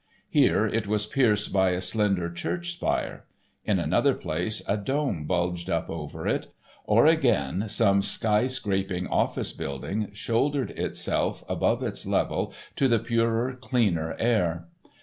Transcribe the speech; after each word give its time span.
Here, 0.31 0.65
it 0.65 0.87
was 0.87 1.05
pierced 1.05 1.53
by 1.53 1.73
a 1.73 1.79
slender 1.79 2.31
church 2.31 2.73
spire. 2.73 3.25
In 3.65 3.77
another 3.77 4.15
place, 4.15 4.63
a 4.67 4.75
dome 4.75 5.25
bulged 5.27 5.69
up 5.69 5.91
over 5.91 6.27
it, 6.27 6.47
or, 6.85 7.05
again, 7.05 7.65
some 7.69 8.01
sky 8.01 8.47
scraping 8.47 9.05
office 9.05 9.51
building 9.53 10.09
shouldered 10.11 10.71
itself 10.71 11.43
above 11.47 11.83
its 11.83 12.07
level 12.07 12.51
to 12.77 12.87
the 12.87 12.97
purer, 12.97 13.53
cleaner 13.53 14.15
air. 14.17 14.69